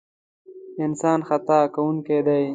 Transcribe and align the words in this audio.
انسان 0.85 1.19
خطا 1.27 1.59
کوونکی 1.73 2.19
دی. 2.27 2.43